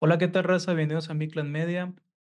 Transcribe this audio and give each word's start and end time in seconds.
Hola, 0.00 0.18
¿qué 0.18 0.28
tal, 0.28 0.44
raza? 0.44 0.74
Bienvenidos 0.74 1.10
a 1.10 1.14
Mi 1.14 1.28
Clan 1.28 1.50
Media. 1.50 1.92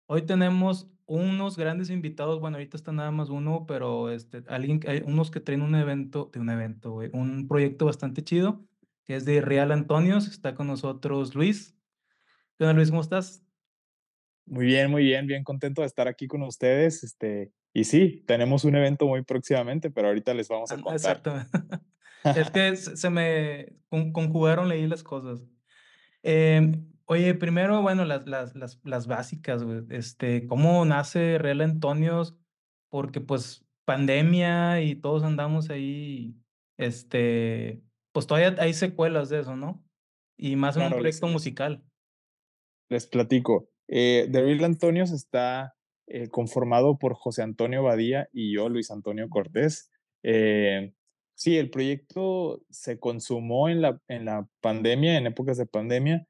Hoy 0.06 0.22
tenemos 0.22 0.90
unos 1.06 1.57
grandes 1.57 1.91
invitados. 1.91 2.41
Bueno, 2.41 2.57
ahorita 2.57 2.77
está 2.77 2.92
nada 2.92 3.11
más 3.11 3.29
uno, 3.29 3.67
pero 3.67 4.11
este, 4.11 4.42
alguien, 4.49 4.81
hay 4.87 5.03
unos 5.04 5.30
que 5.30 5.40
traen 5.40 5.62
un 5.62 5.75
evento, 5.75 6.30
de 6.33 6.40
un 6.40 6.51
evento, 6.51 6.93
güey, 6.93 7.11
un 7.12 7.46
proyecto 7.48 7.87
bastante 7.87 8.22
chido, 8.25 8.64
que 9.04 9.17
es 9.17 9.25
de 9.25 9.40
Real 9.40 9.71
Antonios. 9.72 10.27
Está 10.29 10.54
con 10.54 10.67
nosotros 10.67 11.35
Luis. 11.35 11.77
¿Qué 12.59 12.64
onda, 12.64 12.75
Luis? 12.75 12.90
¿Cómo 12.90 13.03
estás? 13.03 13.45
Muy 14.44 14.66
bien, 14.66 14.90
muy 14.90 15.04
bien, 15.04 15.26
bien 15.26 15.44
contento 15.44 15.82
de 15.82 15.86
estar 15.86 16.08
aquí 16.08 16.26
con 16.26 16.42
ustedes. 16.42 17.04
Este, 17.04 17.52
y 17.72 17.84
sí, 17.84 18.24
tenemos 18.26 18.64
un 18.64 18.74
evento 18.74 19.06
muy 19.06 19.22
próximamente, 19.22 19.88
pero 19.90 20.08
ahorita 20.08 20.34
les 20.34 20.48
vamos 20.48 20.70
a 20.72 20.74
Ah, 20.74 20.79
contar. 20.82 20.94
exactamente. 20.96 21.50
Es 22.24 22.50
que 22.52 22.76
se 22.76 23.10
me 23.10 23.66
con- 23.88 24.12
conjugaron, 24.12 24.68
leí 24.68 24.86
las 24.86 25.02
cosas. 25.02 25.44
Em, 26.22 26.91
oye, 27.12 27.34
primero, 27.34 27.82
bueno, 27.82 28.04
las, 28.04 28.26
las, 28.26 28.54
las, 28.56 28.80
las 28.84 29.06
básicas, 29.06 29.62
güey. 29.64 29.82
Este, 29.90 30.46
¿cómo 30.46 30.84
nace 30.84 31.39
Real 31.39 31.61
Antonios? 31.61 32.36
Porque 32.91 33.20
pues 33.20 33.64
pandemia 33.86 34.80
y 34.83 34.94
todos 34.97 35.25
andamos 35.25 35.70
ahí, 35.70 36.36
este, 36.78 37.83
pues 38.12 38.27
todavía 38.27 38.56
hay 38.62 38.75
secuelas 38.75 39.28
de 39.28 39.41
eso, 39.41 39.56
¿no? 39.56 39.84
Y 40.39 40.56
más 40.56 40.77
en 40.77 40.84
un 40.84 40.89
Claro, 40.89 40.98
proyecto 40.98 41.27
les, 41.27 41.33
musical. 41.33 41.84
les 42.89 43.06
platico. 43.06 43.69
Eh, 43.89 44.28
The 44.31 44.42
Real 44.42 44.64
Antonios 44.64 45.11
está 45.12 45.75
eh, 46.06 46.28
conformado 46.28 46.98
por 46.98 47.14
José 47.14 47.42
Antonio 47.42 47.83
Badía 47.83 48.28
y 48.33 48.55
yo, 48.55 48.69
Luis 48.69 48.91
Antonio 48.91 49.28
Cortés. 49.28 49.91
Eh, 50.22 50.92
sí, 51.34 51.56
el 51.58 51.70
proyecto 51.70 52.62
se 52.70 52.98
consumó 52.98 53.69
en 53.69 53.83
la, 53.83 54.00
en 54.08 54.25
la 54.25 54.48
pandemia, 54.61 55.17
en 55.17 55.27
épocas 55.27 55.56
de 55.58 55.67
pandemia, 55.67 56.27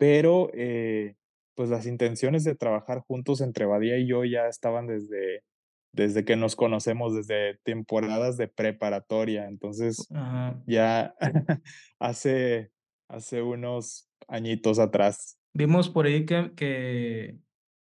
pero 0.00 0.48
eh, 0.54 1.14
pues 1.54 1.68
las 1.68 1.84
intenciones 1.84 2.42
de 2.42 2.54
trabajar 2.54 3.00
juntos 3.00 3.42
entre 3.42 3.66
Badía 3.66 3.98
y 3.98 4.06
yo 4.06 4.24
ya 4.24 4.46
estaban 4.46 4.86
desde, 4.86 5.44
desde 5.92 6.24
que 6.24 6.36
nos 6.36 6.56
conocemos, 6.56 7.14
desde 7.14 7.58
temporadas 7.64 8.38
de 8.38 8.48
preparatoria. 8.48 9.46
Entonces, 9.46 10.08
Ajá. 10.10 10.58
ya 10.66 11.14
hace, 12.00 12.72
hace 13.10 13.42
unos 13.42 14.08
añitos 14.26 14.78
atrás. 14.78 15.38
Vimos 15.52 15.90
por 15.90 16.06
ahí 16.06 16.24
que, 16.24 16.54
que, 16.56 17.38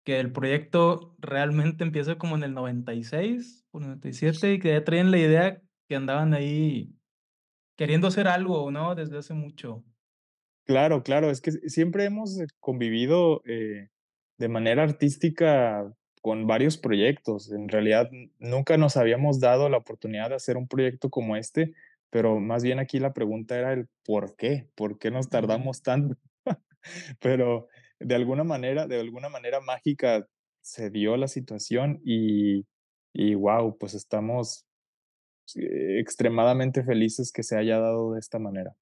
que 0.04 0.20
el 0.20 0.34
proyecto 0.34 1.16
realmente 1.18 1.86
empieza 1.86 2.18
como 2.18 2.36
en 2.36 2.44
el 2.44 2.54
96 2.54 3.68
o 3.72 3.80
97 3.80 4.56
y 4.56 4.60
que 4.60 4.74
ya 4.74 4.84
traían 4.84 5.12
la 5.12 5.18
idea 5.18 5.62
que 5.88 5.96
andaban 5.96 6.34
ahí 6.34 6.94
queriendo 7.78 8.08
hacer 8.08 8.28
algo, 8.28 8.70
¿no? 8.70 8.96
Desde 8.96 9.18
hace 9.18 9.34
mucho. 9.34 9.86
Claro, 10.72 11.04
claro, 11.04 11.30
es 11.30 11.42
que 11.42 11.52
siempre 11.52 12.06
hemos 12.06 12.40
eh, 12.40 12.48
convivido 12.62 13.42
eh, 13.46 13.90
de 14.38 14.48
manera 14.48 14.84
artística 14.84 15.94
con 16.22 16.48
varios 16.48 16.78
proyectos. 16.78 17.52
En 17.52 17.68
realidad, 17.68 18.10
nunca 18.40 18.78
nos 18.78 18.96
habíamos 18.96 19.42
dado 19.42 19.68
la 19.68 19.76
oportunidad 19.76 20.30
de 20.30 20.36
hacer 20.36 20.56
un 20.56 20.70
proyecto 20.70 21.10
como 21.10 21.36
este, 21.36 21.74
pero 22.10 22.40
más 22.40 22.64
bien 22.64 22.80
aquí 22.80 23.00
la 23.00 23.12
pregunta 23.12 23.60
era 23.60 23.74
el 23.74 23.90
por 24.06 24.38
qué, 24.38 24.70
por 24.76 24.98
qué 24.98 25.12
nos 25.12 25.28
tardamos 25.28 25.82
tanto. 25.82 26.16
Pero 27.22 27.68
de 28.00 28.16
alguna 28.16 28.46
manera, 28.46 28.88
de 28.88 29.02
alguna 29.02 29.28
manera 29.28 29.60
mágica 29.60 30.26
se 30.62 30.90
dio 30.90 31.18
la 31.18 31.28
situación 31.28 32.00
y, 32.06 32.66
y 33.14 33.36
wow, 33.36 33.78
pues 33.78 33.94
estamos 33.94 34.66
eh, 35.56 36.00
extremadamente 36.00 36.82
felices 36.84 37.34
que 37.34 37.44
se 37.44 37.58
haya 37.58 37.78
dado 37.78 38.14
de 38.14 38.22
esta 38.22 38.40
manera. 38.40 38.74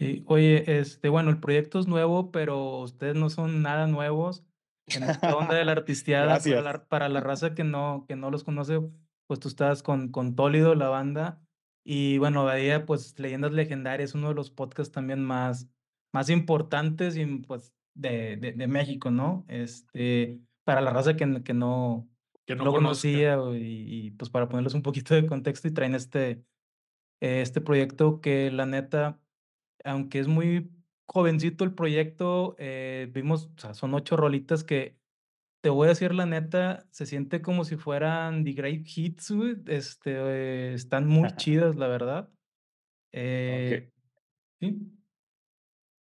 Sí, 0.00 0.22
oye, 0.26 0.78
este, 0.78 1.08
bueno, 1.08 1.30
el 1.30 1.40
proyecto 1.40 1.78
es 1.80 1.88
nuevo, 1.88 2.30
pero 2.30 2.78
ustedes 2.80 3.16
no 3.16 3.30
son 3.30 3.62
nada 3.62 3.86
nuevos 3.88 4.44
en 4.86 5.02
esta 5.02 5.36
onda 5.36 5.54
de 5.56 5.64
la 5.64 5.72
artisteada 5.78 6.38
para 6.38 6.62
la, 6.62 6.84
para 6.86 7.08
la 7.08 7.20
raza 7.20 7.54
que 7.54 7.64
no, 7.64 8.04
que 8.08 8.14
no 8.14 8.30
los 8.30 8.44
conoce, 8.44 8.80
pues 9.26 9.40
tú 9.40 9.48
estás 9.48 9.82
con, 9.82 10.10
con 10.10 10.36
Tólido, 10.36 10.74
la 10.76 10.88
banda, 10.88 11.42
y 11.84 12.18
bueno, 12.18 12.44
Badía, 12.44 12.86
pues 12.86 13.18
Leyendas 13.18 13.52
Legendarias, 13.52 14.14
uno 14.14 14.28
de 14.28 14.34
los 14.34 14.50
podcasts 14.50 14.92
también 14.92 15.24
más, 15.24 15.68
más 16.12 16.30
importantes 16.30 17.16
y 17.16 17.26
pues 17.26 17.74
de, 17.94 18.36
de, 18.36 18.52
de 18.52 18.66
México, 18.68 19.10
¿no? 19.10 19.44
Este, 19.48 20.40
para 20.64 20.80
la 20.80 20.90
raza 20.90 21.16
que, 21.16 21.42
que 21.42 21.54
no, 21.54 22.08
Que 22.46 22.54
no 22.54 22.64
lo 22.64 22.72
conocía 22.72 23.36
y, 23.54 24.06
y 24.06 24.10
pues 24.12 24.30
para 24.30 24.48
ponerles 24.48 24.74
un 24.74 24.82
poquito 24.82 25.14
de 25.14 25.26
contexto 25.26 25.66
y 25.66 25.72
traen 25.72 25.94
este, 25.94 26.44
este 27.20 27.60
proyecto 27.60 28.20
que 28.20 28.50
la 28.50 28.66
neta 28.66 29.20
aunque 29.84 30.18
es 30.20 30.28
muy 30.28 30.70
jovencito 31.06 31.64
el 31.64 31.74
proyecto, 31.74 32.56
eh, 32.58 33.08
vimos, 33.12 33.50
o 33.56 33.60
sea, 33.60 33.74
son 33.74 33.94
8 33.94 34.16
rolitas 34.16 34.64
que, 34.64 34.98
te 35.60 35.70
voy 35.70 35.86
a 35.86 35.88
decir 35.90 36.14
la 36.14 36.26
neta, 36.26 36.86
se 36.90 37.06
siente 37.06 37.42
como 37.42 37.64
si 37.64 37.76
fueran 37.76 38.44
The 38.44 38.52
Great 38.52 38.86
Hits, 38.86 39.32
este, 39.66 40.12
eh, 40.14 40.74
están 40.74 41.06
muy 41.06 41.28
chidas, 41.36 41.76
la 41.76 41.88
verdad. 41.88 42.30
Eh, 43.12 43.90
qué, 44.60 44.66
sí, 44.66 44.92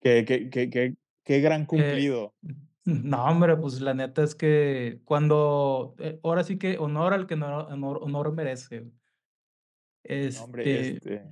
qué, 0.00 0.25
qué, 0.25 0.50
qué, 0.50 0.71
qué, 0.71 0.97
qué 1.25 1.41
gran 1.41 1.62
eh, 1.62 1.67
cumplido. 1.67 2.35
no, 2.85 3.25
hombre, 3.25 3.56
pues 3.56 3.81
la 3.81 3.95
neta 3.95 4.23
es 4.23 4.35
que 4.35 5.00
cuando, 5.05 5.95
eh, 5.99 6.21
ahora 6.23 6.45
sí 6.45 6.59
que 6.59 6.77
honor 6.79 7.15
al 7.15 7.27
que 7.27 7.35
honor 7.35 7.99
honor 8.03 8.33
merece. 8.33 8.83
No, 8.83 10.45
hombre, 10.45 10.89
Este, 10.89 11.17
este. 11.17 11.29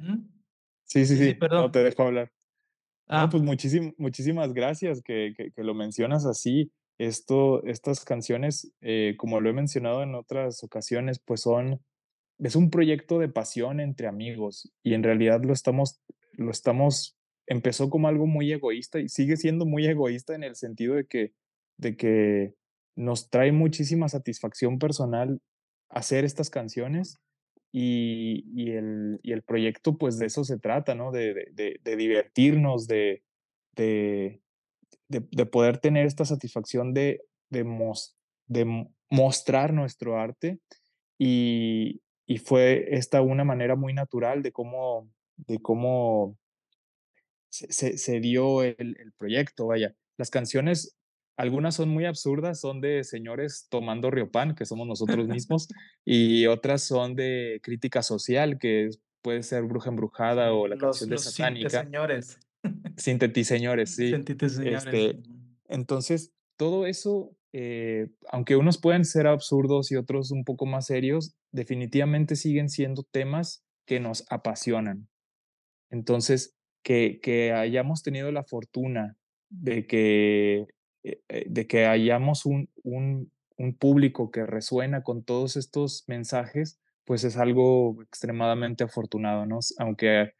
Sí, 0.87 1.07
sí, 1.07 1.17
Sí, 1.17 1.39
no 1.51 1.71
te 1.71 1.83
dejo 1.83 2.03
hablar. 2.05 2.33
No, 3.09 3.29
pues 3.31 3.43
Ah, 3.43 3.47
muchísim- 3.47 3.95
muchísimas 3.99 4.53
gracias 4.53 5.03
que, 5.03 5.33
que, 5.37 5.53
que 5.53 5.63
lo 5.65 5.75
mencionas 5.75 6.27
así. 6.27 6.73
Esto, 6.99 7.63
estas 7.65 8.05
canciones, 8.05 8.73
eh, 8.81 9.15
como 9.19 9.41
lo 9.41 9.51
he 9.51 9.53
mencionado 9.53 10.03
en 10.03 10.15
otras 10.15 10.65
ocasiones, 10.65 11.21
pues 11.25 11.43
son, 11.43 11.81
es 12.39 12.57
un 12.57 12.71
proyecto 12.71 13.19
de 13.19 13.29
pasión 13.29 13.81
entre 13.81 14.09
amigos 14.09 14.73
y 14.83 14.95
en 14.95 15.03
realidad 15.03 15.43
lo 15.45 15.53
estamos, 15.53 16.01
lo 16.33 16.51
estamos, 16.51 17.17
empezó 17.47 17.91
como 17.91 18.09
algo 18.09 18.27
muy 18.27 18.53
egoísta 18.53 19.01
y 19.01 19.09
sigue 19.09 19.37
siendo 19.37 19.67
muy 19.67 19.87
egoísta 19.87 20.35
en 20.35 20.45
el 20.45 20.57
sentido 20.57 20.95
de 20.95 21.07
que, 21.07 21.35
de 21.79 21.97
que 21.97 22.55
nos 22.97 23.31
trae 23.31 23.53
muchísima 23.53 24.09
satisfacción 24.09 24.79
personal 24.79 25.41
hacer 25.91 26.25
estas 26.25 26.51
canciones 26.51 27.19
y, 27.73 28.71
el, 28.71 29.21
y 29.23 29.33
el 29.33 29.43
proyecto 29.43 29.99
pues 29.99 30.19
de 30.19 30.27
eso 30.27 30.45
se 30.45 30.59
trata, 30.59 30.95
¿no? 30.95 31.13
De, 31.13 31.51
de, 31.53 31.79
de, 31.83 31.97
divertirnos, 31.97 32.87
de, 32.87 33.23
de, 33.73 34.41
de, 35.09 35.27
de, 35.31 35.47
poder 35.47 35.79
tener 35.79 36.07
esta 36.07 36.25
satisfacción 36.25 36.95
de, 36.95 37.23
de, 37.51 37.65
mos, 37.65 38.17
de 38.47 38.89
mostrar 39.11 39.73
nuestro 39.73 40.19
arte 40.19 40.59
y, 41.19 42.01
y 42.27 42.39
fue 42.39 42.97
esta 42.97 43.21
una 43.21 43.45
manera 43.45 43.77
muy 43.77 43.93
natural 43.93 44.43
de 44.43 44.53
cómo, 44.53 45.11
de 45.37 45.61
cómo 45.61 46.37
se, 47.51 47.73
se, 47.73 47.99
se 47.99 48.21
dio 48.21 48.63
el, 48.63 48.97
el, 48.99 49.13
proyecto, 49.13 49.67
vaya. 49.67 49.95
Las 50.19 50.31
canciones, 50.31 50.97
algunas 51.37 51.75
son 51.75 51.91
muy 51.91 52.07
absurdas, 52.07 52.61
son 52.61 52.81
de 52.81 53.05
señores 53.05 53.67
tomando 53.69 54.11
riopan, 54.11 54.55
que 54.55 54.65
somos 54.65 54.87
nosotros 54.87 55.29
mismos, 55.29 55.69
y 56.05 56.47
otras 56.47 56.83
son 56.83 57.15
de 57.15 57.61
crítica 57.63 58.03
social, 58.03 58.59
que 58.59 58.91
puede 59.23 59.43
ser 59.43 59.65
Bruja 59.65 59.91
Embrujada 59.91 60.53
o 60.53 60.67
la 60.67 60.77
los 60.77 60.83
canción 60.83 61.11
de 61.11 61.15
los 61.17 61.25
Satánica, 61.25 61.83
señores. 61.83 62.39
Sintetiseñores, 62.97 63.91
sí. 63.97 64.11
Sentite 64.11 64.49
señores. 64.49 64.87
Este, 64.87 65.21
entonces, 65.69 66.33
todo 66.57 66.87
eso, 66.87 67.37
eh, 67.53 68.09
aunque 68.29 68.57
unos 68.57 68.79
pueden 68.79 69.05
ser 69.05 69.27
absurdos 69.27 69.91
y 69.93 69.97
otros 69.97 70.31
un 70.31 70.45
poco 70.45 70.65
más 70.65 70.87
serios, 70.87 71.35
definitivamente 71.53 72.37
siguen 72.37 72.71
siendo 72.71 73.03
temas 73.03 73.65
que 73.85 74.01
nos 74.01 74.25
apasionan. 74.31 75.09
Entonces, 75.91 76.55
que, 76.83 77.21
que 77.21 77.53
hayamos 77.53 78.03
tenido 78.03 78.31
la 78.33 78.45
fortuna 78.45 79.17
de 79.49 79.87
que, 79.87 80.67
de 81.29 81.67
que 81.67 81.87
hayamos 81.87 82.47
un, 82.47 82.69
un, 82.83 83.31
un 83.57 83.75
público 83.77 84.31
que 84.31 84.47
resuena 84.47 85.03
con 85.03 85.23
todos 85.25 85.57
estos 85.57 86.05
mensajes, 86.07 86.81
pues 87.05 87.25
es 87.25 87.37
algo 87.37 88.03
extremadamente 88.03 88.85
afortunado, 88.85 89.47
¿no? 89.47 89.61
Aunque 89.79 90.33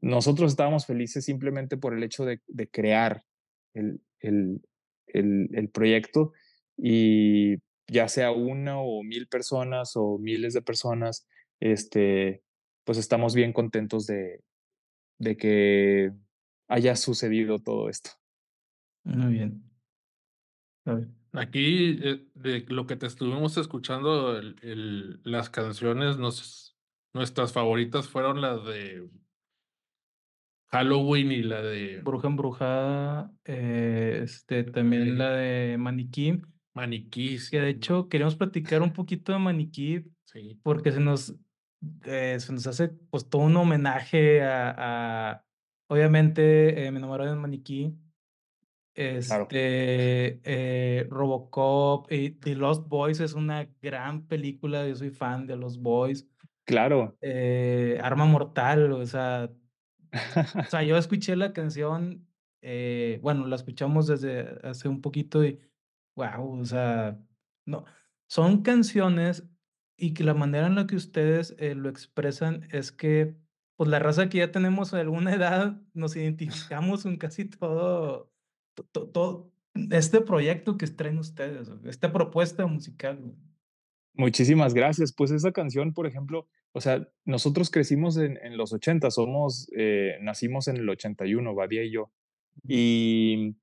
nosotros 0.00 0.52
estábamos 0.52 0.86
felices 0.86 1.24
simplemente 1.24 1.76
por 1.76 1.94
el 1.94 2.02
hecho 2.02 2.24
de, 2.24 2.40
de 2.46 2.68
crear 2.68 3.22
el, 3.74 4.00
el, 4.20 4.62
el, 5.06 5.48
el, 5.52 5.68
proyecto 5.70 6.32
y 6.76 7.56
ya 7.88 8.08
sea 8.08 8.30
una 8.30 8.78
o 8.78 9.02
mil 9.02 9.26
personas 9.28 9.92
o 9.96 10.18
miles 10.18 10.54
de 10.54 10.62
personas, 10.62 11.26
este, 11.60 12.42
pues 12.84 12.98
estamos 12.98 13.34
bien 13.34 13.52
contentos 13.52 14.06
de, 14.06 14.42
de 15.18 15.36
que 15.36 16.12
haya 16.68 16.96
sucedido 16.96 17.60
todo 17.60 17.88
esto. 17.88 18.10
Muy 19.04 19.34
bien. 19.34 19.73
Aquí, 21.32 21.98
eh, 22.02 22.28
de 22.34 22.64
lo 22.68 22.86
que 22.86 22.96
te 22.96 23.06
estuvimos 23.06 23.56
escuchando, 23.56 24.36
el, 24.38 24.56
el, 24.62 25.20
las 25.24 25.50
canciones, 25.50 26.16
nos, 26.16 26.78
nuestras 27.12 27.52
favoritas 27.52 28.08
fueron 28.08 28.40
las 28.40 28.64
de 28.64 29.10
Halloween 30.70 31.30
y 31.32 31.42
la 31.42 31.62
de 31.62 32.00
Bruja 32.00 32.26
Embrujada, 32.28 33.32
eh, 33.44 34.20
este, 34.24 34.64
también 34.64 35.16
la 35.18 35.30
de 35.30 35.76
Maniquí, 35.78 36.42
Maniquí, 36.74 37.38
que 37.50 37.60
de 37.60 37.70
sí, 37.70 37.70
hecho 37.70 38.08
queríamos 38.08 38.36
platicar 38.36 38.82
un 38.82 38.92
poquito 38.92 39.32
de 39.32 39.38
Maniquí 39.38 40.04
sí. 40.24 40.60
porque 40.62 40.92
se 40.92 41.00
nos, 41.00 41.34
eh, 42.04 42.38
se 42.40 42.52
nos 42.52 42.66
hace 42.66 42.88
pues 42.88 43.28
todo 43.28 43.42
un 43.42 43.56
homenaje 43.56 44.42
a, 44.42 45.30
a- 45.32 45.46
obviamente, 45.88 46.90
me 46.92 46.98
enamoré 46.98 47.26
de 47.28 47.36
Maniquí, 47.36 47.96
Claro, 48.94 49.44
este, 49.44 50.40
eh, 50.44 51.06
Robocop 51.10 52.10
y 52.12 52.30
The 52.30 52.54
Lost 52.54 52.88
Boys 52.88 53.18
es 53.18 53.34
una 53.34 53.68
gran 53.82 54.26
película, 54.28 54.86
yo 54.86 54.94
soy 54.94 55.10
fan 55.10 55.48
de 55.48 55.56
Los 55.56 55.80
Boys, 55.80 56.28
claro. 56.64 57.16
eh, 57.20 57.98
Arma 58.02 58.24
Mortal, 58.24 58.92
o 58.92 59.04
sea, 59.04 59.50
o 60.12 60.70
sea, 60.70 60.82
yo 60.84 60.96
escuché 60.96 61.34
la 61.34 61.52
canción, 61.52 62.24
eh, 62.62 63.18
bueno, 63.20 63.46
la 63.48 63.56
escuchamos 63.56 64.06
desde 64.06 64.58
hace 64.62 64.88
un 64.88 65.00
poquito 65.00 65.44
y, 65.44 65.58
wow, 66.16 66.60
o 66.60 66.64
sea, 66.64 67.18
no, 67.66 67.84
son 68.28 68.62
canciones 68.62 69.44
y 69.96 70.14
que 70.14 70.24
la 70.24 70.34
manera 70.34 70.66
en 70.66 70.76
la 70.76 70.86
que 70.86 70.96
ustedes 70.96 71.54
eh, 71.58 71.74
lo 71.74 71.88
expresan 71.88 72.68
es 72.70 72.92
que, 72.92 73.36
pues 73.76 73.90
la 73.90 73.98
raza 73.98 74.28
que 74.28 74.38
ya 74.38 74.52
tenemos 74.52 74.94
alguna 74.94 75.34
edad, 75.34 75.80
nos 75.94 76.14
identificamos 76.16 77.02
con 77.02 77.16
casi 77.16 77.46
todo, 77.46 78.32
to- 78.74 78.84
to- 78.92 79.08
todo, 79.08 79.52
este 79.90 80.20
proyecto 80.20 80.76
que 80.76 80.86
traen 80.86 81.18
ustedes, 81.18 81.68
esta 81.84 82.12
propuesta 82.12 82.66
musical. 82.66 83.18
güey. 83.20 83.34
Muchísimas 84.16 84.74
gracias. 84.74 85.12
Pues 85.12 85.32
esa 85.32 85.50
canción, 85.50 85.92
por 85.92 86.06
ejemplo, 86.06 86.46
o 86.72 86.80
sea, 86.80 87.08
nosotros 87.24 87.70
crecimos 87.70 88.16
en, 88.16 88.38
en 88.44 88.56
los 88.56 88.72
80, 88.72 89.10
somos, 89.10 89.68
eh, 89.76 90.16
nacimos 90.20 90.68
en 90.68 90.76
el 90.76 90.88
81, 90.88 91.54
Badía 91.54 91.82
y 91.82 91.90
yo. 91.90 92.12
Y 92.68 93.56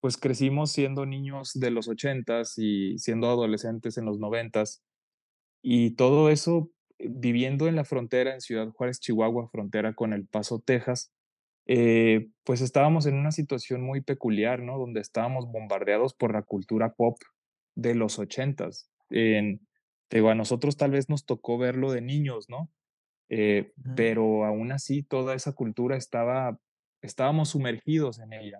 pues 0.00 0.16
crecimos 0.16 0.70
siendo 0.70 1.04
niños 1.06 1.52
de 1.54 1.72
los 1.72 1.88
80s 1.88 2.54
y 2.58 2.98
siendo 2.98 3.26
adolescentes 3.28 3.98
en 3.98 4.04
los 4.04 4.18
90s. 4.20 4.80
Y 5.62 5.96
todo 5.96 6.30
eso 6.30 6.70
eh, 6.98 7.08
viviendo 7.10 7.66
en 7.66 7.74
la 7.74 7.84
frontera, 7.84 8.32
en 8.34 8.40
Ciudad 8.40 8.68
Juárez, 8.70 9.00
Chihuahua, 9.00 9.48
frontera 9.50 9.94
con 9.94 10.12
El 10.12 10.26
Paso, 10.26 10.60
Texas, 10.64 11.12
eh, 11.68 12.28
pues 12.44 12.60
estábamos 12.62 13.06
en 13.06 13.14
una 13.14 13.30
situación 13.32 13.82
muy 13.82 14.00
peculiar, 14.00 14.60
¿no? 14.62 14.78
Donde 14.78 15.00
estábamos 15.00 15.46
bombardeados 15.52 16.14
por 16.14 16.32
la 16.32 16.42
cultura 16.42 16.94
pop 16.94 17.18
de 17.76 17.94
los 17.94 18.18
80s. 18.18 18.88
En, 19.10 19.60
te 20.08 20.18
digo, 20.18 20.30
a 20.30 20.34
nosotros 20.34 20.76
tal 20.76 20.92
vez 20.92 21.08
nos 21.08 21.26
tocó 21.26 21.58
verlo 21.58 21.92
de 21.92 22.00
niños, 22.00 22.48
¿no? 22.48 22.70
Eh, 23.30 23.72
pero 23.94 24.44
aún 24.46 24.72
así 24.72 25.02
toda 25.02 25.34
esa 25.34 25.52
cultura 25.52 25.96
estaba, 25.96 26.58
estábamos 27.02 27.50
sumergidos 27.50 28.18
en 28.20 28.32
ella, 28.32 28.58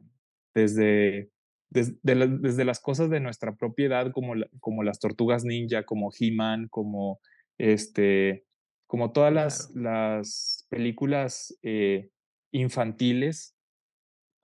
desde, 0.55 1.31
des- 1.71 2.01
de 2.03 2.15
la- 2.15 2.27
desde 2.27 2.67
las 2.67 2.81
cosas 2.81 3.09
de 3.11 3.21
nuestra 3.21 3.55
propiedad, 3.57 4.13
como, 4.13 4.35
la- 4.35 4.49
como 4.61 4.83
las 4.83 5.01
tortugas 5.01 5.45
ninja, 5.45 5.85
como 5.85 6.11
He-Man, 6.19 6.69
como, 6.69 7.21
este, 7.59 8.45
como 8.87 9.13
todas 9.13 9.33
las, 9.33 9.69
Claro. 9.69 10.19
las 10.19 10.67
películas 10.69 11.59
eh, 11.63 12.11
infantiles 12.53 13.55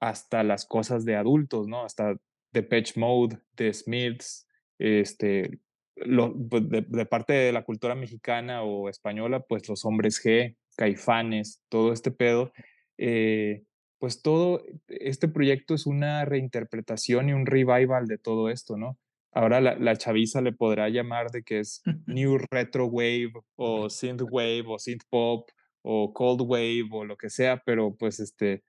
hasta 0.00 0.42
las 0.42 0.66
cosas 0.66 1.04
de 1.04 1.16
adultos, 1.16 1.66
¿no? 1.66 1.84
Hasta 1.84 2.16
Depeche 2.52 2.98
Mode, 3.00 3.38
The 3.54 3.72
Smiths, 3.72 4.46
este, 4.78 5.60
lo, 5.96 6.34
pues, 6.48 6.68
de, 6.68 6.82
de 6.82 7.06
parte 7.06 7.32
de 7.32 7.52
la 7.52 7.64
cultura 7.64 7.94
mexicana 7.94 8.62
o 8.62 8.88
española, 8.88 9.40
pues 9.40 9.68
los 9.68 9.84
hombres 9.84 10.22
G, 10.24 10.56
Caifanes, 10.76 11.62
todo 11.68 11.92
este 11.92 12.10
pedo. 12.10 12.52
eh, 12.98 13.62
pues 13.98 14.20
todo 14.20 14.62
este 14.88 15.28
proyecto 15.28 15.74
es 15.74 15.86
una 15.86 16.26
reinterpretación 16.26 17.30
y 17.30 17.32
un 17.32 17.46
revival 17.46 18.06
de 18.06 18.18
todo 18.18 18.50
esto, 18.50 18.76
¿no? 18.76 18.98
Ahora 19.32 19.62
la, 19.62 19.76
la 19.76 19.96
chaviza 19.96 20.42
le 20.42 20.52
podrá 20.52 20.90
llamar 20.90 21.30
de 21.30 21.42
que 21.42 21.60
es 21.60 21.82
New 22.06 22.36
Retro 22.50 22.86
Wave 22.86 23.32
o 23.56 23.88
Synth 23.88 24.22
Wave 24.30 24.64
o 24.66 24.78
Synth 24.78 25.04
Pop 25.08 25.48
o 25.84 26.12
Cold 26.12 26.40
Wave 26.40 26.88
o 26.90 27.04
lo 27.04 27.16
que 27.16 27.30
sea, 27.30 27.62
pero 27.64 27.94
pues 27.94 28.18
este, 28.18 28.64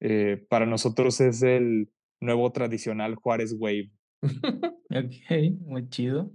eh, 0.00 0.44
para 0.50 0.66
nosotros 0.66 1.20
es 1.20 1.42
el 1.42 1.90
nuevo 2.20 2.52
tradicional 2.52 3.14
Juárez 3.14 3.54
Wave. 3.58 3.90
Ok, 4.88 5.58
muy 5.60 5.88
chido. 5.88 6.32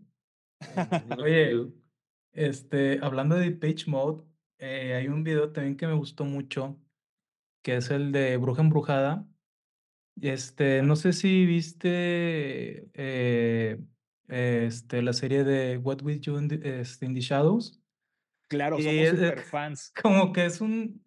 Oye. 1.18 1.72
Este, 2.34 3.00
hablando 3.02 3.36
de 3.36 3.52
Page 3.52 3.86
Mode, 3.88 4.24
eh, 4.60 4.94
hay 4.96 5.08
un 5.08 5.24
video 5.24 5.52
también 5.52 5.76
que 5.76 5.88
me 5.88 5.94
gustó 5.94 6.24
mucho, 6.24 6.80
que 7.62 7.76
es 7.78 7.92
el 7.92 8.12
de 8.12 8.38
Bruja 8.38 8.62
Embrujada. 8.62 9.28
Este, 10.22 10.82
no 10.82 10.96
sé 10.96 11.14
si 11.14 11.46
viste 11.46 12.90
eh, 12.94 13.80
este, 14.28 15.02
la 15.02 15.14
serie 15.14 15.44
de 15.44 15.78
What 15.78 16.04
We 16.04 16.20
Do 16.20 16.40
in 16.40 16.48
the, 16.48 16.80
este, 16.82 17.06
in 17.06 17.14
the 17.14 17.22
Shadows. 17.22 17.81
Claro, 18.52 18.78
somos 18.78 18.94
es 18.94 19.10
super 19.12 19.40
fans. 19.40 19.94
como 20.02 20.34
que 20.34 20.46
es 20.46 20.60
un, 20.60 21.02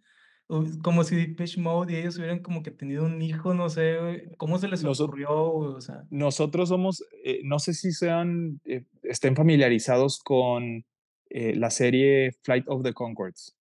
como 0.82 1.04
si 1.04 1.14
Depeche 1.16 1.60
Mode 1.60 1.92
y 1.92 1.96
ellos 1.96 2.16
hubieran 2.16 2.40
como 2.40 2.62
que 2.62 2.70
tenido 2.70 3.04
un 3.04 3.20
hijo, 3.20 3.52
no 3.52 3.68
sé, 3.68 4.30
¿cómo 4.38 4.58
se 4.58 4.68
les 4.68 4.82
ocurrió? 4.82 5.50
güey? 5.50 5.74
O 5.74 5.80
sea, 5.82 6.04
nosotros 6.08 6.70
somos, 6.70 7.04
eh, 7.22 7.40
no 7.44 7.58
sé 7.58 7.74
si 7.74 7.92
sean, 7.92 8.60
eh, 8.64 8.86
estén 9.02 9.36
familiarizados 9.36 10.18
con 10.20 10.84
eh, 11.28 11.54
la 11.54 11.68
serie 11.70 12.32
Flight 12.42 12.64
of 12.68 12.82
the 12.82 12.94
Concords. 12.94 13.54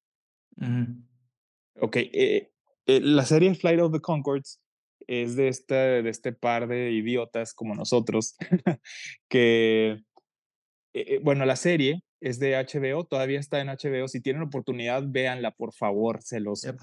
ujú, 0.57 1.03
Ok, 1.81 1.95
eh, 1.97 2.51
eh, 2.85 2.99
la 3.01 3.25
serie 3.25 3.53
Flight 3.55 3.81
of 3.81 3.91
the 3.91 3.99
Concords 3.99 4.61
es 5.07 5.35
de 5.35 5.49
este, 5.49 5.75
de 5.75 6.09
este 6.09 6.31
par 6.31 6.67
de 6.67 6.91
idiotas 6.91 7.53
como 7.53 7.75
nosotros 7.75 8.35
que, 9.27 9.91
eh, 9.91 9.99
eh, 10.93 11.19
bueno, 11.21 11.45
la 11.45 11.55
serie 11.57 12.03
es 12.23 12.39
de 12.39 12.55
HBO, 12.55 13.03
todavía 13.05 13.39
está 13.39 13.59
en 13.59 13.67
HBO. 13.67 14.07
Si 14.07 14.21
tienen 14.21 14.43
oportunidad, 14.43 15.03
véanla, 15.05 15.51
por 15.51 15.73
favor, 15.73 16.21
se 16.21 16.39
los 16.39 16.61
yep. 16.61 16.77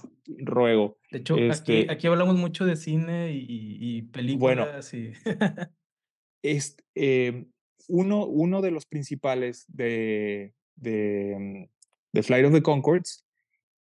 ruego. 0.44 0.98
De 1.10 1.18
hecho, 1.18 1.34
aquí, 1.34 1.42
Este, 1.48 1.86
aquí 1.90 2.06
hablamos 2.06 2.36
mucho 2.36 2.66
de 2.66 2.76
cine 2.76 3.32
y, 3.32 3.38
y- 3.38 3.98
y 3.98 4.36
bueno, 4.36 4.64
películas 4.66 4.92
y... 4.94 5.12
eh, 6.94 7.46
uno, 7.88 8.26
uno 8.26 8.60
de 8.60 8.70
los 8.70 8.84
principales 8.86 9.64
de, 9.68 10.54
de, 10.76 11.36
mm, 11.38 11.64
de 12.12 12.22
Flight 12.22 12.46
of 12.46 12.52
the 12.52 12.62
Concords 12.62 13.26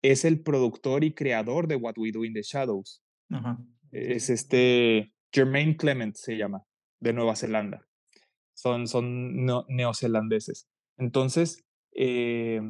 es 0.02 0.26
el 0.26 0.42
productor 0.42 1.04
y 1.04 1.14
creador 1.14 1.68
de 1.68 1.78
What 1.78 1.96
We 1.98 2.12
Do 2.12 2.26
in 2.26 2.34
the 2.34 2.42
Shadows. 2.44 3.02
Ajá. 3.30 3.58
Es 3.92 4.30
este 4.30 5.14
Jermaine 5.32 5.78
Clement 5.78 6.16
se 6.16 6.36
llama, 6.38 6.64
de 7.00 7.14
Nueva 7.14 7.36
Zelanda. 7.36 7.88
Son, 8.54 8.88
son 8.88 9.46
no- 9.46 9.66
neozelandeses. 9.70 10.68
Entonces, 10.98 11.64
eh, 11.94 12.62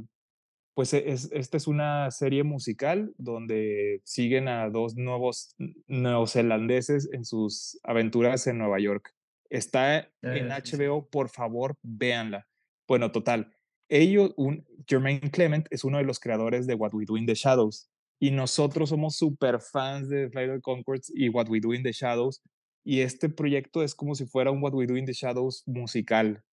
pues 0.74 0.94
e- 0.94 1.12
es, 1.12 1.32
esta 1.32 1.58
es 1.58 1.68
una 1.68 2.12
serie 2.12 2.44
musical 2.44 3.14
donde 3.18 4.02
siguen 4.04 4.48
a 4.48 4.70
dos 4.70 4.96
nuevos 4.96 5.56
neozelandeses 5.88 7.10
en 7.12 7.26
sus 7.26 7.80
aventuras 7.84 8.46
en 8.48 8.58
Nueva 8.58 8.80
York. 8.80 9.12
Está 9.50 10.10
en 10.22 10.52
sí, 10.64 10.72
sí. 10.72 10.78
HBO, 10.78 11.08
por 11.08 11.30
favor, 11.30 11.78
véanla. 11.82 12.46
Bueno, 12.88 13.12
total. 13.12 13.54
Ellos, 13.88 14.34
un, 14.38 14.66
Jermaine 14.88 15.32
Clement 15.32 15.68
es 15.70 15.84
uno 15.84 15.98
de 15.98 16.04
los 16.04 16.20
creadores 16.20 16.68
de 16.68 16.74
What 16.74 16.94
We 16.94 17.06
Do 17.06 17.18
in 17.18 17.26
the 17.26 17.36
Shadows 17.36 17.90
y 18.20 18.32
nosotros 18.32 18.90
somos 18.90 19.16
super 19.16 19.60
fans 19.60 20.10
de 20.10 20.30
Flight 20.30 20.50
of 20.50 20.56
the 20.56 20.62
Conchords 20.62 21.12
y 21.14 21.30
What 21.30 21.48
We 21.50 21.60
Do 21.60 21.74
in 21.74 21.84
the 21.84 21.92
Shadows 21.92 22.42
y 22.84 23.02
este 23.02 23.30
proyecto 23.30 23.84
es 23.84 23.96
como 23.96 24.16
si 24.16 24.26
fuera 24.26 24.52
un 24.52 24.62
What 24.62 24.74
We 24.74 24.88
Do 24.88 24.98
in 24.98 25.06
the 25.06 25.14
Shadows 25.14 25.64
musical, 25.66 26.44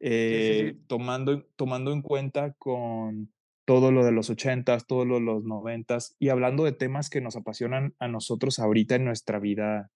Sí, 0.00 0.06
sí, 0.06 0.12
eh, 0.12 0.72
sí. 0.74 0.84
tomando, 0.86 1.42
tomando 1.56 1.92
en 1.92 2.00
cuenta 2.02 2.52
con 2.54 3.32
todo 3.66 3.92
lo 3.92 4.04
de 4.04 4.12
los 4.12 4.30
80s, 4.30 4.86
todo 4.86 5.04
lo 5.04 5.16
de 5.16 5.20
los 5.26 5.44
90s 5.44 6.16
y 6.18 6.30
hablando 6.30 6.64
de 6.64 6.72
temas 6.72 7.10
que 7.10 7.20
nos 7.20 7.36
apasionan 7.36 7.94
a 7.98 8.08
nosotros 8.08 8.58
ahorita 8.58 8.94
en 8.96 9.04
nuestra 9.04 9.38
vida 9.38 9.90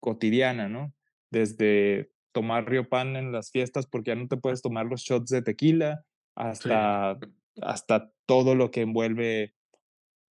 cotidiana, 0.00 0.68
¿no? 0.68 0.94
Desde 1.30 2.10
tomar 2.32 2.68
Riopan 2.68 3.14
en 3.16 3.30
las 3.30 3.50
fiestas 3.50 3.86
porque 3.86 4.10
ya 4.10 4.14
no 4.16 4.26
te 4.26 4.38
puedes 4.38 4.62
tomar 4.62 4.86
los 4.86 5.02
shots 5.02 5.30
de 5.30 5.42
tequila 5.42 6.02
Sí. 6.04 6.04
hasta, 6.34 7.18
hasta 7.60 8.10
todo 8.26 8.54
lo 8.54 8.70
que 8.70 8.80
envuelve 8.80 9.54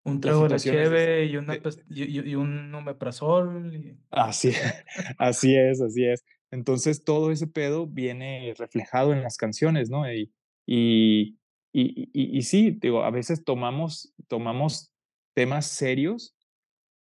Un 0.04 0.20
trago 0.20 0.48
de 0.50 0.58
cheve 0.58 1.26
y, 1.26 1.38
una, 1.38 1.60
y- 1.90 2.30
y 2.32 2.36
un 2.36 2.74
omeprazol. 2.74 3.72
y- 3.76 3.98
Así, 4.10 4.50
así 5.20 5.56
es, 5.56 5.80
así 5.80 6.06
es. 6.06 6.26
Entonces 6.52 7.04
todo 7.06 7.32
ese 7.32 7.48
pedo 7.48 7.88
viene 7.88 8.54
reflejado 8.58 9.14
en 9.14 9.24
las 9.24 9.38
canciones, 9.38 9.90
¿no? 9.90 10.12
Y, 10.12 10.32
y, 10.66 11.40
y, 11.74 12.10
y- 12.38 12.42
sí, 12.44 12.72
digo, 12.72 13.04
a 13.04 13.12
veces 13.12 13.44
tomamos, 13.46 14.14
tomamos 14.28 14.94
temas 15.34 15.68
serios, 15.68 16.36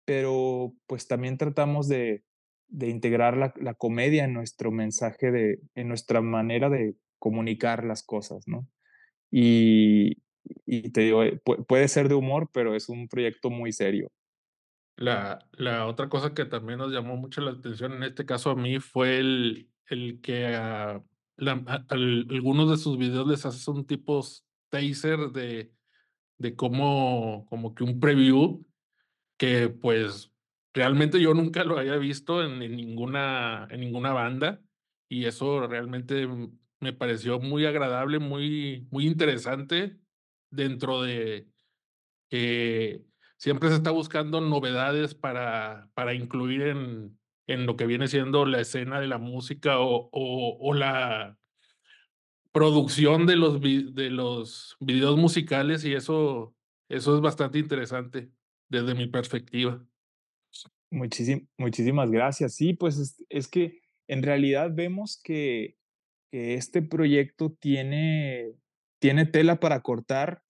pero 0.06 0.74
pues 0.88 1.08
también 1.08 1.38
tratamos 1.38 1.88
de, 1.88 2.24
de 2.68 2.90
integrar 2.90 3.38
la, 3.38 3.54
la 3.58 3.74
comedia 3.76 4.26
en 4.26 4.34
nuestro 4.34 4.72
mensaje, 4.72 5.32
de, 5.32 5.60
en 5.76 5.88
nuestra 5.88 6.22
manera 6.22 6.70
de 6.70 6.96
comunicar 7.20 7.84
las 7.86 8.04
cosas, 8.04 8.48
¿no? 8.48 8.68
Y, 9.32 10.18
y 10.66 10.92
te 10.92 11.02
digo, 11.02 11.24
eh, 11.24 11.42
pu- 11.44 11.66
puede 11.68 11.88
ser 11.90 12.10
de 12.10 12.16
humor, 12.16 12.50
pero 12.54 12.76
es 12.76 12.90
un 12.90 13.08
proyecto 13.10 13.50
muy 13.50 13.74
serio. 13.74 14.12
La, 15.00 15.40
la 15.54 15.88
otra 15.88 16.10
cosa 16.10 16.34
que 16.34 16.44
también 16.46 16.80
nos 16.80 16.92
llamó 16.92 17.16
mucho 17.18 17.40
la 17.42 17.52
atención, 17.52 17.94
en 17.94 18.04
este 18.04 18.26
caso 18.26 18.52
a 18.52 18.56
mí, 18.56 18.80
fue 18.82 19.20
el, 19.20 19.72
el 19.88 20.20
que 20.22 20.48
a, 20.48 21.02
la- 21.38 21.64
a- 21.68 21.86
al- 21.90 22.28
algunos 22.30 22.70
de 22.70 22.78
sus 22.78 22.98
videos 22.98 23.28
les 23.28 23.46
haces 23.46 23.66
un 23.70 23.86
tipo 23.88 24.22
taser 24.70 25.32
de, 25.32 25.74
de 26.38 26.56
cómo, 26.56 27.46
como 27.50 27.76
que 27.76 27.84
un 27.86 28.00
preview 28.00 28.66
que 29.38 29.70
pues 29.70 30.32
realmente 30.74 31.22
yo 31.22 31.34
nunca 31.34 31.64
lo 31.64 31.78
había 31.80 31.98
visto 31.98 32.44
en, 32.44 32.62
en 32.64 32.76
ninguna, 32.78 33.68
en 33.72 33.82
ninguna 33.82 34.14
banda 34.14 34.62
y 35.10 35.26
eso 35.26 35.68
realmente 35.68 36.28
me 36.82 36.94
pareció 36.94 37.40
muy 37.40 37.66
agradable, 37.66 38.20
muy, 38.20 38.88
muy 38.92 39.08
interesante 39.08 40.00
dentro 40.52 41.02
de 41.04 41.48
que 42.30 43.04
siempre 43.40 43.70
se 43.70 43.76
está 43.76 43.92
buscando 43.92 44.42
novedades 44.42 45.16
para, 45.16 45.90
para 45.96 46.14
incluir 46.14 46.62
en, 46.64 47.18
en 47.48 47.66
lo 47.66 47.76
que 47.78 47.88
viene 47.88 48.08
siendo 48.08 48.46
la 48.46 48.60
escena 48.60 49.00
de 49.00 49.08
la 49.08 49.18
música 49.18 49.80
o, 49.80 50.10
o, 50.12 50.74
la 50.76 51.38
producción 52.52 53.26
de 53.26 53.36
los, 53.38 53.62
de 53.62 54.10
los 54.10 54.76
videos 54.80 55.18
musicales 55.18 55.86
y 55.86 55.94
eso, 55.94 56.56
eso 56.90 57.16
es 57.16 57.22
bastante 57.22 57.60
interesante 57.60 58.32
desde 58.70 58.94
mi 58.94 59.08
perspectiva. 59.08 59.84
Muchísim- 60.92 61.48
muchísimas 61.58 62.12
gracias. 62.12 62.56
Sí, 62.56 62.74
pues 62.74 62.98
es, 62.98 63.26
es 63.30 63.48
que 63.48 63.80
en 64.08 64.24
realidad 64.24 64.72
vemos 64.74 65.20
que, 65.24 65.78
que 66.32 66.56
este 66.56 66.82
proyecto 66.82 67.52
tiene, 67.52 68.54
tiene 69.00 69.26
tela 69.26 69.60
para 69.60 69.82
cortar, 69.82 70.42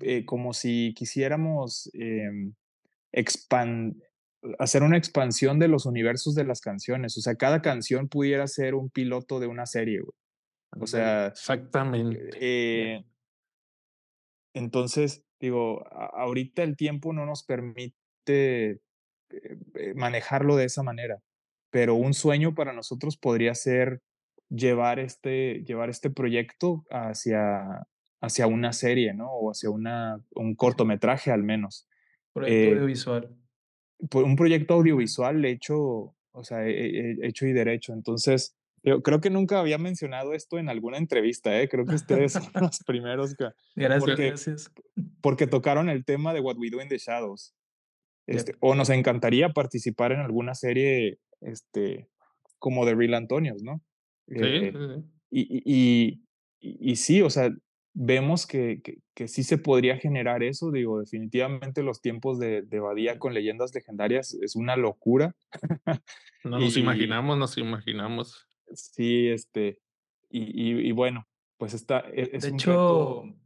eh, 0.00 0.24
como 0.24 0.52
si 0.52 0.94
quisiéramos 0.94 1.90
em, 1.94 2.54
expan- 3.12 3.96
hacer 4.58 4.82
una 4.82 4.98
expansión 4.98 5.58
de 5.58 5.68
los 5.68 5.86
universos 5.86 6.34
de 6.34 6.44
las 6.44 6.60
canciones. 6.60 7.16
O 7.18 7.20
sea, 7.20 7.34
cada 7.36 7.62
canción 7.62 8.08
pudiera 8.08 8.46
ser 8.46 8.74
un 8.74 8.90
piloto 8.90 9.40
de 9.40 9.46
una 9.48 9.66
serie, 9.66 10.00
güey. 10.00 10.12
O 10.80 10.86
sea, 10.86 11.28
Exactamente. 11.28 12.30
eh, 12.40 13.04
entonces, 14.54 15.24
digo, 15.40 15.84
ahorita 15.92 16.62
el 16.62 16.76
tiempo 16.76 17.12
no 17.12 17.26
nos 17.26 17.44
permite 17.44 17.94
eh, 18.28 18.78
manejarlo 19.94 20.56
de 20.56 20.64
esa 20.64 20.82
manera, 20.82 21.18
pero 21.70 21.94
un 21.94 22.14
sueño 22.14 22.54
para 22.54 22.72
nosotros 22.72 23.16
podría 23.16 23.54
ser 23.54 24.00
llevar 24.48 24.98
este, 24.98 25.64
llevar 25.64 25.90
este 25.90 26.10
proyecto 26.10 26.84
hacia, 26.90 27.82
hacia 28.20 28.46
una 28.46 28.72
serie, 28.72 29.14
¿no? 29.14 29.30
O 29.32 29.50
hacia 29.50 29.70
una, 29.70 30.20
un 30.34 30.54
cortometraje 30.54 31.30
al 31.30 31.42
menos. 31.42 31.86
Proyecto 32.32 32.70
Eh, 32.70 32.72
audiovisual. 32.74 33.36
por 34.10 34.24
un 34.24 34.36
proyecto 34.36 34.74
audiovisual 34.74 35.44
hecho, 35.44 36.14
o 36.32 36.44
sea, 36.44 36.66
he- 36.66 37.12
he- 37.12 37.26
hecho 37.26 37.46
y 37.46 37.52
derecho. 37.52 37.92
Entonces, 37.92 38.54
yo 38.82 39.02
creo 39.02 39.20
que 39.20 39.30
nunca 39.30 39.58
había 39.58 39.78
mencionado 39.78 40.32
esto 40.34 40.58
en 40.58 40.68
alguna 40.68 40.98
entrevista, 40.98 41.60
¿eh? 41.60 41.68
Creo 41.68 41.84
que 41.86 41.94
ustedes 41.94 42.32
son 42.34 42.42
los 42.70 42.78
primeros 42.86 43.34
que, 43.34 43.48
Gracias, 43.74 44.00
porque, 44.04 44.26
gracias. 44.28 44.72
porque 45.20 45.46
tocaron 45.46 45.88
el 45.88 46.04
tema 46.04 46.32
de 46.34 46.40
What 46.40 46.56
We 46.58 46.70
Do 46.70 46.80
in 46.82 46.88
the 46.88 46.98
Shadows. 46.98 47.54
Este, 48.28 48.54
o 48.60 48.74
nos 48.74 48.90
encantaría 48.90 49.50
participar 49.50 50.10
en 50.12 50.18
alguna 50.20 50.54
serie 50.54 51.20
este, 51.40 52.08
como 52.58 52.84
de 52.84 52.94
Real 52.96 53.14
Antonios, 53.14 53.62
¿no? 53.62 53.82
Sí, 54.28 54.34
Eh, 54.40 54.72
sí, 54.72 54.78
sí. 54.78 55.04
y, 55.30 55.40
y, 55.40 56.22
y- 56.60 56.92
y 56.92 56.96
sí, 56.96 57.22
o 57.22 57.30
sea, 57.30 57.50
vemos 57.98 58.46
que, 58.46 58.82
que, 58.82 58.98
que 59.14 59.26
sí 59.26 59.42
se 59.42 59.56
podría 59.56 59.96
generar 59.96 60.42
eso. 60.42 60.70
Digo, 60.70 61.00
definitivamente 61.00 61.82
los 61.82 62.02
tiempos 62.02 62.38
de, 62.38 62.60
de 62.62 62.78
Badía 62.78 63.18
con 63.18 63.32
leyendas 63.32 63.74
legendarias 63.74 64.34
es 64.34 64.54
una 64.56 64.76
locura. 64.76 65.34
No 66.44 66.60
nos 66.60 66.76
Y- 66.76 66.80
imaginamos, 66.80 67.36
nos 67.38 67.58
imaginamos. 67.58 68.46
Sí, 68.72 69.26
este, 69.28 69.80
y, 70.30 70.42
y, 70.44 70.88
y 70.88 70.92
bueno, 70.92 71.26
pues 71.58 71.74
está, 71.74 72.00
e- 72.12 72.30
es 72.34 72.42
De 72.44 72.50
un 72.50 72.54
hecho, 72.54 73.22
reto. 73.24 73.38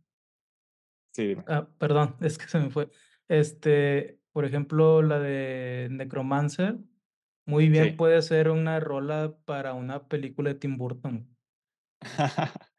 Sí, 1.14 1.26
dime. 1.28 1.44
ah, 1.46 1.66
perdón, 1.78 2.16
es 2.20 2.36
que 2.36 2.46
se 2.46 2.58
me 2.58 2.68
fue. 2.70 2.90
Este, 3.28 4.20
por 4.32 4.44
ejemplo, 4.44 5.00
la 5.00 5.18
de 5.18 5.88
Necromancer, 5.90 6.76
muy 7.46 7.68
bien 7.70 7.84
Sí. 7.84 7.90
puede 7.92 8.20
ser 8.20 8.50
una 8.50 8.78
rola 8.80 9.34
para 9.46 9.72
una 9.72 10.06
película 10.06 10.50
de 10.52 10.56
Tim 10.58 10.76
Burton. 10.76 11.34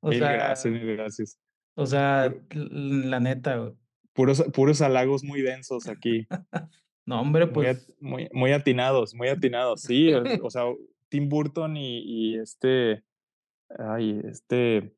O 0.00 0.08
Mil 0.08 0.18
sea, 0.18 0.32
gracias, 0.32 0.72
mil 0.72 0.96
gracias. 0.96 1.38
o 1.74 1.86
sea, 1.86 2.34
la 2.52 3.20
neta, 3.20 3.56
güey. 3.56 3.72
Puros, 4.12 4.42
puros 4.52 4.82
halagos 4.82 5.22
muy 5.24 5.42
densos 5.42 5.86
aquí. 5.88 6.26
No, 7.06 7.22
hombre, 7.22 7.48
pues, 7.48 7.92
muy, 7.98 8.28
muy 8.32 8.52
atinados, 8.52 9.14
muy 9.14 9.26
atinados. 9.28 9.80
Sí, 9.80 10.12
o, 10.12 10.22
o 10.44 10.50
sea, 10.50 10.62
Tim 11.08 11.28
Burton 11.28 11.76
y, 11.76 12.02
y 12.04 12.38
este, 12.38 13.02
ay, 13.76 14.20
este, 14.24 14.94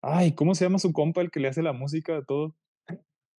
ay, 0.00 0.32
¿cómo 0.34 0.54
se 0.54 0.64
llama 0.64 0.78
su 0.78 0.92
compa 0.92 1.22
el 1.22 1.32
que 1.32 1.40
le 1.40 1.48
hace 1.48 1.62
la 1.62 1.72
música 1.72 2.18
a 2.18 2.22
todo? 2.22 2.54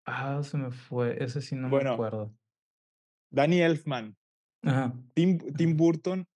ah, 0.06 0.40
se 0.42 0.56
me 0.58 0.72
fue, 0.72 1.22
ese 1.22 1.40
sí 1.40 1.54
no 1.54 1.68
me 1.68 1.88
acuerdo. 1.88 2.34
Danny 3.30 3.60
Elfman. 3.60 4.16
Ajá. 4.62 4.92
Tim, 5.14 5.38
Tim 5.56 5.76
Burton 5.76 6.26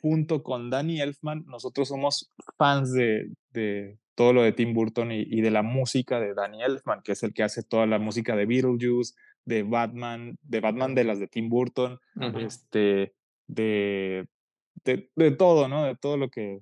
junto 0.00 0.42
con 0.42 0.70
Danny 0.70 1.00
Elfman, 1.00 1.44
nosotros 1.46 1.88
somos 1.88 2.32
fans 2.56 2.92
de, 2.92 3.30
de 3.52 3.98
todo 4.14 4.32
lo 4.32 4.42
de 4.42 4.52
Tim 4.52 4.74
Burton 4.74 5.10
y, 5.12 5.22
y 5.22 5.40
de 5.40 5.50
la 5.50 5.62
música 5.62 6.20
de 6.20 6.34
Danny 6.34 6.62
Elfman, 6.62 7.02
que 7.02 7.12
es 7.12 7.22
el 7.22 7.32
que 7.32 7.42
hace 7.42 7.62
toda 7.62 7.86
la 7.86 7.98
música 7.98 8.36
de 8.36 8.46
Beetlejuice, 8.46 9.14
de 9.44 9.62
Batman, 9.62 10.38
de 10.42 10.60
Batman 10.60 10.94
de 10.94 11.04
las 11.04 11.18
de 11.18 11.28
Tim 11.28 11.48
Burton, 11.48 11.98
este, 12.38 13.14
de, 13.48 14.26
de, 14.84 15.10
de 15.16 15.30
todo, 15.32 15.68
¿no? 15.68 15.84
De 15.84 15.96
todo 15.96 16.16
lo 16.16 16.28
que... 16.30 16.60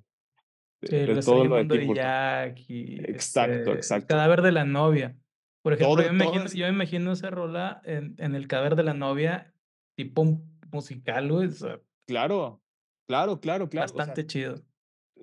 De, 0.81 0.87
Sí, 0.87 0.95
de 0.95 1.21
todo 1.21 1.45
lo 1.45 1.57
de 1.57 1.65
Tim 1.65 1.87
Burton. 1.87 1.95
Jack 1.95 2.59
y 2.69 2.95
Exacto, 3.01 3.53
este, 3.53 3.71
el 3.71 3.77
exacto. 3.77 4.07
cadáver 4.07 4.41
de 4.41 4.51
la 4.51 4.65
novia. 4.65 5.15
Por 5.61 5.73
ejemplo, 5.73 5.95
Todo- 5.97 6.05
yo, 6.07 6.13
me 6.13 6.23
imagino, 6.25 6.45
yo 6.47 6.65
me 6.65 6.73
imagino 6.73 7.11
esa 7.11 7.29
rola 7.29 7.81
en, 7.85 8.15
en 8.17 8.33
el 8.33 8.47
cadáver 8.47 8.75
de 8.75 8.83
la 8.83 8.95
novia, 8.95 9.53
tipo 9.95 10.41
musical, 10.71 11.31
güey, 11.31 11.47
o 11.49 11.51
sea, 11.51 11.79
Claro, 12.07 12.63
claro, 13.07 13.39
claro, 13.39 13.69
claro. 13.69 13.85
o 13.85 13.87
sea, 13.89 13.95
bastante 13.97 14.25
chido. 14.25 14.55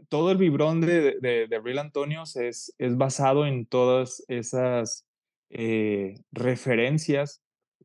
Todo 0.08 0.30
el 0.30 0.38
vibrón 0.38 0.80
de, 0.80 1.18
de, 1.20 1.46
de 1.48 1.60
Real 1.60 1.78
Antonios 1.78 2.36
es, 2.36 2.74
es 2.78 2.96
basado 2.96 3.46
en 3.46 3.66
todas 3.66 4.24
esas 4.28 5.06
eh, 5.50 6.14
referencias, 6.32 7.42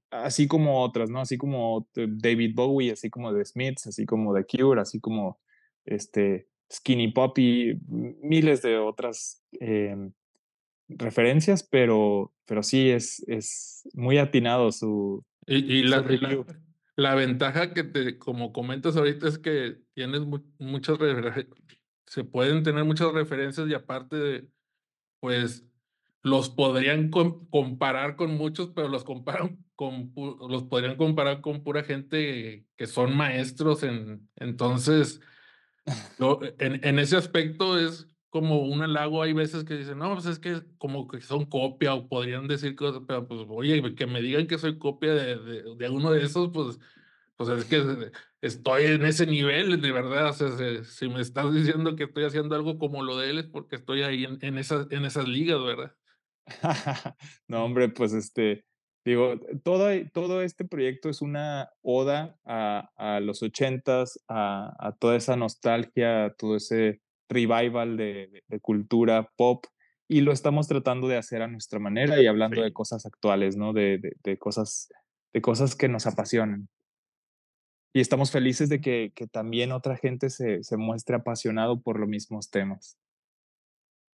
así 0.10 0.48
como 0.48 0.82
otras, 0.84 1.10
¿no? 1.10 1.20
Así 1.20 1.38
como 1.38 1.88
David 1.96 2.53
Bowie, 2.56 2.92
así 2.92 3.10
como 3.10 3.34
de 3.34 3.44
Smiths, 3.46 3.88
así 3.88 4.06
como 4.06 4.34
de 4.34 4.46
Cure, 4.46 4.82
así 4.82 5.00
como 5.00 5.39
este, 5.86 6.48
Skinny 6.72 7.12
Puppy, 7.12 7.72
m- 7.72 8.15
miles 8.22 8.62
de 8.62 8.77
otras 8.77 9.44
eh, 9.60 9.96
referencias, 10.88 11.63
pero, 11.63 12.34
pero 12.46 12.63
sí 12.63 12.89
es, 12.89 13.24
es 13.27 13.88
muy 13.94 14.18
atinado 14.18 14.72
su... 14.72 15.25
Y, 15.46 15.80
y 15.80 15.84
la, 15.84 15.98
Su 15.98 16.03
review. 16.03 16.46
la, 16.48 16.60
la 16.96 17.15
ventaja 17.15 17.74
que 17.74 17.84
te, 17.84 18.18
como 18.18 18.53
comentas 18.53 18.96
ahorita, 18.96 19.27
es 19.27 19.39
que 19.39 19.77
tienes 19.94 20.22
mu- 20.22 20.44
muchas, 20.60 20.98
refer- 21.00 21.48
se 22.13 22.24
pueden 22.24 22.62
tener 22.62 22.84
muchas 22.86 23.12
referencias 23.12 23.67
y 23.67 23.74
aparte, 23.74 24.48
pues, 25.20 25.65
los 26.22 26.51
podrían 26.51 27.10
com- 27.10 27.48
comparar 27.50 28.15
con 28.15 28.36
muchos, 28.36 28.70
pero 28.75 28.88
los 28.88 29.03
comparan 29.03 29.65
con, 29.75 30.13
los 30.15 30.63
podrían 30.65 30.96
comparar 30.96 31.41
con 31.41 31.63
pura 31.63 31.84
gente 31.84 32.67
que 32.77 32.86
son 32.86 33.17
maestros 33.17 33.82
en, 33.82 34.29
entonces, 34.36 35.22
yo, 36.20 36.39
en, 36.60 36.86
en 36.86 37.00
ese 37.00 37.17
aspecto 37.17 37.79
es 37.79 38.08
como 38.29 38.62
un 38.62 38.84
halago, 38.84 39.24
hay 39.24 39.34
veces 39.34 39.63
que 39.63 39.75
dicen, 39.75 39.98
no, 39.98 40.13
pues 40.13 40.27
es 40.27 40.38
que 40.38 40.62
como 40.77 41.08
que 41.08 41.20
son 41.20 41.46
copia 41.48 41.96
o 41.96 42.08
podrían 42.08 42.48
decir 42.48 42.75
cosas, 42.75 43.01
pero 43.08 43.27
pues 43.27 43.41
oye, 43.50 43.96
que 43.96 44.05
me 44.05 44.22
digan 44.22 44.46
que 44.46 44.60
soy 44.60 44.77
copia 44.77 45.15
de, 45.15 45.38
de, 45.39 45.75
de 45.75 45.89
uno 45.89 46.12
de 46.12 46.24
esos, 46.24 46.51
pues, 46.53 46.77
pues 47.38 47.50
es 47.50 47.65
que 47.65 48.12
estoy 48.44 48.86
en 48.86 49.06
ese 49.06 49.26
nivel, 49.26 49.82
de 49.82 49.92
verdad, 49.92 50.30
o 50.30 50.34
sea, 50.34 50.50
si, 50.58 50.86
si 50.86 51.10
me 51.10 51.22
estás 51.22 51.54
diciendo 51.54 51.96
que 51.96 52.04
estoy 52.06 52.26
haciendo 52.26 52.56
algo 52.56 52.78
como 52.78 53.04
lo 53.04 53.18
de 53.18 53.30
él 53.32 53.40
es 53.40 53.46
porque 53.46 53.76
estoy 53.78 54.04
ahí 54.04 54.26
en, 54.26 54.38
en, 54.42 54.58
esas, 54.58 54.88
en 54.92 55.06
esas 55.06 55.28
ligas, 55.28 55.64
¿verdad? 55.64 55.94
no, 57.48 57.64
hombre, 57.66 57.90
pues 57.90 58.14
este, 58.14 58.66
digo, 59.06 59.40
todo, 59.64 59.90
todo 60.14 60.42
este 60.42 60.66
proyecto 60.66 61.10
es 61.10 61.22
una 61.22 61.70
oda 61.82 62.38
a, 62.46 62.90
a 62.98 63.20
los 63.22 63.42
ochentas, 63.44 64.20
a, 64.28 64.74
a 64.80 64.92
toda 64.96 65.16
esa 65.16 65.36
nostalgia, 65.36 66.26
a 66.26 66.34
todo 66.34 66.56
ese 66.58 67.02
revival 67.30 67.98
de, 67.98 68.28
de- 68.28 68.44
de 68.48 68.60
cultura 68.60 69.30
pop, 69.38 69.66
y 70.08 70.22
lo 70.22 70.32
estamos 70.34 70.68
tratando 70.68 71.08
de 71.08 71.18
hacer 71.18 71.42
a 71.42 71.48
nuestra 71.48 71.80
manera 71.80 72.22
y 72.22 72.28
hablando 72.28 72.62
de 72.62 72.74
cosas 72.74 73.06
actuales, 73.06 73.56
¿no? 73.56 73.72
De, 73.74 74.00
de 74.24 74.38
cosas, 74.38 74.90
de 75.34 75.42
cosas 75.42 75.76
que 75.76 75.88
nos 75.88 76.06
apasionan. 76.06 76.68
Y 77.94 78.00
estamos 78.02 78.32
felices 78.32 78.70
de 78.70 78.82
que, 78.82 79.12
que 79.14 79.28
también 79.28 79.72
otra 79.72 79.96
gente 79.98 80.30
se, 80.32 80.64
se 80.64 80.78
muestre 80.78 81.16
apasionado 81.16 81.80
por 81.82 82.00
los 82.00 82.10
mismos 82.10 82.50
temas. 82.50 82.98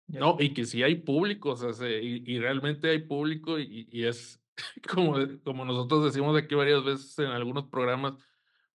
No, 0.09 0.37
y 0.41 0.55
que 0.55 0.65
sí 0.65 0.83
hay 0.83 0.97
público, 0.97 1.51
o 1.51 1.57
sea, 1.57 1.73
se- 1.73 2.03
y, 2.03 2.23
y 2.25 2.39
realmente 2.39 2.89
hay 2.89 3.01
público 3.01 3.59
y, 3.59 3.89
y 3.91 4.05
es, 4.05 4.41
como, 4.89 5.17
como 5.45 5.65
nosotros 5.65 6.05
decimos 6.05 6.37
aquí 6.41 6.55
varias 6.55 6.85
veces 6.85 7.19
en 7.19 7.27
algunos 7.27 7.65
programas, 7.67 8.15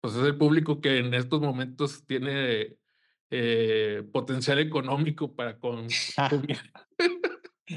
pues 0.02 0.16
es 0.16 0.24
el 0.24 0.38
público 0.38 0.82
que 0.82 0.98
en 0.98 1.14
estos 1.14 1.42
momentos 1.42 2.06
tiene 2.06 2.76
eh, 3.32 4.04
potencial 4.12 4.60
económico 4.60 5.34
para 5.36 5.58
consumir. 5.60 6.58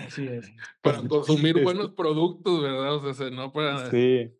Así 0.00 0.26
es. 0.26 0.52
para 0.83 1.00
consumir 1.09 1.62
buenos 1.62 1.93
productos, 1.93 2.61
¿verdad? 2.62 2.97
O 2.97 3.14
sea, 3.14 3.31
no 3.31 3.52
para... 3.52 3.90
Sí. 3.90 4.31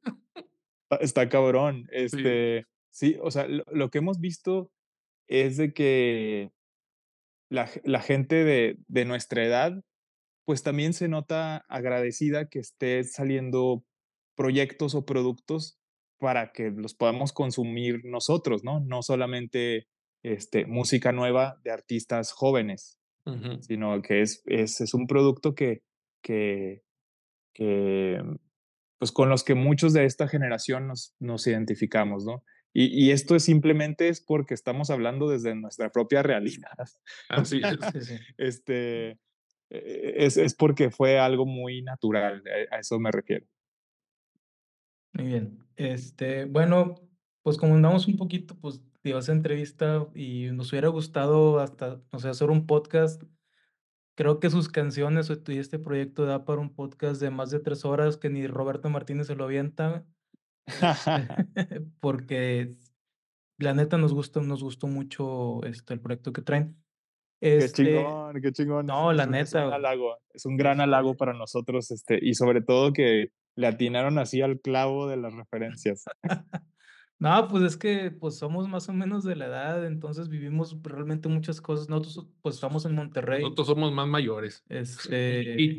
Está- 0.91 0.97
Está 1.01 1.29
cabrón. 1.29 1.89
Este, 1.93 2.63
sí, 2.63 2.74
o 3.21 3.31
sea, 3.31 3.47
lo, 3.49 3.65
lo 3.71 3.91
que 3.91 3.99
hemos 3.99 4.21
visto 4.21 4.71
es 5.29 5.57
de 5.57 5.73
que 5.73 6.51
la, 7.51 7.71
la 7.85 8.01
gente 8.01 8.45
de, 8.45 8.79
de 8.89 9.05
nuestra 9.05 9.45
edad, 9.45 9.73
pues 10.47 10.63
también 10.63 10.93
se 10.93 11.09
nota 11.09 11.65
agradecida 11.69 12.49
que 12.49 12.59
esté 12.59 13.03
saliendo 13.05 13.85
proyectos 14.37 14.95
o 14.95 15.05
productos 15.05 15.79
para 16.19 16.53
que 16.53 16.71
los 16.71 16.95
podamos 16.95 17.33
consumir 17.33 18.01
nosotros, 18.05 18.65
¿no? 18.65 18.81
No 18.81 19.03
solamente 19.03 19.87
este, 20.23 20.67
música 20.67 21.13
nueva 21.13 21.61
de 21.65 21.71
artistas 21.71 22.33
jóvenes, 22.33 22.99
sino 23.61 24.03
que 24.03 24.21
es, 24.21 24.43
es, 24.47 24.83
es 24.83 24.93
un 24.93 25.07
producto 25.07 25.55
que, 25.55 25.83
que, 26.23 26.83
que, 27.55 28.21
pues 28.99 29.13
con 29.13 29.31
los 29.31 29.45
que 29.45 29.55
muchos 29.55 29.95
de 29.95 30.05
esta 30.05 30.29
generación 30.29 30.89
nos, 30.89 31.15
nos 31.21 31.47
identificamos, 31.47 32.25
¿no? 32.27 32.43
Y, 32.77 33.07
y 33.07 33.13
esto 33.13 33.37
es 33.37 33.45
simplemente 33.45 34.09
es 34.09 34.21
porque 34.21 34.53
estamos 34.53 34.91
hablando 34.91 35.31
desde 35.31 35.55
nuestra 35.55 35.91
propia 35.91 36.23
realidad. 36.23 36.77
Así 37.29 37.63
es. 37.65 38.21
Este, 38.37 39.11
eh, 39.71 40.15
es, 40.17 40.37
es 40.37 40.55
porque 40.55 40.91
fue 40.91 41.19
algo 41.19 41.47
muy 41.47 41.83
natural, 41.83 42.43
a, 42.71 42.77
a 42.77 42.81
eso 42.81 42.99
me 42.99 43.13
refiero. 43.13 43.47
Muy 45.15 45.27
bien. 45.27 45.65
Este, 45.77 46.45
bueno, 46.45 46.97
pues 47.43 47.57
como 47.57 47.75
andamos 47.75 48.09
un 48.09 48.17
poquito, 48.17 48.57
pues, 48.61 48.83
digo, 49.05 49.19
esa 49.19 49.33
entrevista 49.33 50.07
y 50.15 50.49
nos 50.53 50.73
hubiera 50.73 50.89
gustado 50.89 51.61
hasta, 51.61 52.01
no 52.13 52.19
sé, 52.19 52.29
hacer 52.29 52.51
un 52.51 52.67
podcast. 52.67 53.23
Creo 54.17 54.41
que 54.41 54.51
sus 54.51 54.69
canciones 54.69 55.31
o 55.31 55.37
y 55.49 55.59
este 55.59 55.79
proyecto 55.79 56.25
da 56.25 56.45
para 56.45 56.61
un 56.61 56.75
podcast 56.75 57.21
de 57.21 57.31
más 57.31 57.51
de 57.51 57.61
tres 57.61 57.85
horas 57.85 58.17
que 58.17 58.31
ni 58.31 58.47
Roberto 58.47 58.89
Martínez 58.91 59.27
se 59.27 59.37
lo 59.37 59.45
avienta. 59.45 60.07
Porque 62.01 62.71
la 63.59 63.75
neta 63.75 63.99
nos 63.99 64.13
gusta, 64.13 64.41
nos 64.41 64.63
gustó 64.63 64.87
mucho 64.87 65.63
este, 65.65 65.95
el 65.95 66.01
proyecto 66.01 66.33
que 66.33 66.43
traen. 66.43 66.77
Qué 67.41 67.57
Este, 67.59 67.85
chingón, 67.97 68.41
qué 68.41 68.53
chingón. 68.53 68.87
no, 68.87 69.13
la 69.13 69.25
es 69.25 69.29
un- 69.29 69.35
es 69.35 69.55
neta, 69.55 69.67
un 69.69 69.73
halago, 69.75 70.19
es 70.33 70.47
un 70.47 70.57
gran 70.57 70.81
halago 70.81 71.11
Este- 71.11 71.19
para 71.19 71.33
nosotros, 71.35 71.91
este, 71.91 72.19
y 72.23 72.35
sobre 72.35 72.63
todo 72.63 72.93
que 72.93 73.33
le 73.57 73.67
atinaron 73.67 74.19
así 74.19 74.41
al 74.43 74.61
clavo 74.61 75.07
de 75.09 75.17
las 75.17 75.35
referencias. 75.35 76.05
No, 77.21 77.47
pues 77.49 77.63
es 77.63 77.77
que 77.77 78.11
pues 78.11 78.37
somos 78.39 78.69
más 78.69 78.89
o 78.89 78.93
menos 78.93 79.23
de 79.23 79.37
la 79.37 79.47
edad, 79.47 79.87
entonces 79.87 80.29
vivimos 80.29 80.77
realmente 80.83 81.29
muchas 81.29 81.61
cosas. 81.61 81.89
Nosotros 81.89 82.27
pues 82.43 82.57
estamos 82.57 82.85
en 82.87 82.95
Monterrey. 82.97 83.41
Nosotros 83.41 83.69
somos 83.69 83.93
más 83.93 84.09
mayores. 84.09 84.65
Este. 84.69 85.79